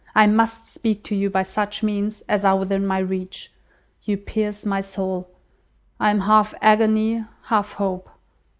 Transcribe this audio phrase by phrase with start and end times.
[0.15, 3.51] I must speak to you by such means as are within my reach.
[4.01, 5.29] You pierce my soul.
[5.99, 8.09] I am half agony, half hope.